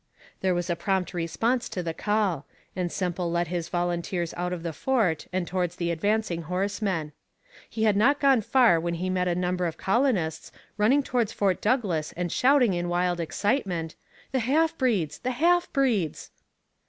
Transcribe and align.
There 0.39 0.55
was 0.55 0.67
a 0.67 0.75
prompt 0.75 1.13
response 1.13 1.69
to 1.69 1.83
the 1.83 1.93
call, 1.93 2.47
and 2.75 2.91
Semple 2.91 3.29
led 3.29 3.49
his 3.49 3.69
volunteers 3.69 4.33
out 4.35 4.51
of 4.51 4.63
the 4.63 4.73
fort 4.73 5.27
and 5.31 5.47
towards 5.47 5.75
the 5.75 5.91
advancing 5.91 6.41
horsemen. 6.41 7.11
He 7.69 7.83
had 7.83 7.95
not 7.95 8.19
gone 8.19 8.41
far 8.41 8.79
when 8.79 8.95
he 8.95 9.11
met 9.11 9.27
a 9.27 9.35
number 9.35 9.67
of 9.67 9.77
colonists, 9.77 10.51
running 10.75 11.03
towards 11.03 11.33
Fort 11.33 11.61
Douglas 11.61 12.13
and 12.17 12.31
shouting 12.31 12.73
in 12.73 12.89
wild 12.89 13.19
excitement: 13.19 13.93
'The 14.31 14.39
half 14.39 14.75
breeds! 14.75 15.19
the 15.19 15.33
half 15.33 15.71
breeds!' 15.71 16.31